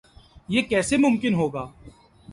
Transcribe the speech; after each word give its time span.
یہ 0.49 0.61
کیسے 0.61 0.97
ممکن 0.97 1.33
ہو 1.33 1.47
گا؟ 1.47 1.65